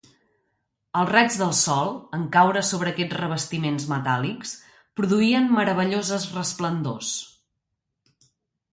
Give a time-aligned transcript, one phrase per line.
[1.01, 4.57] Els raigs del sol, en caure sobre aquests revestiments metàl·lics,
[5.01, 7.17] produïen meravelloses resplendors.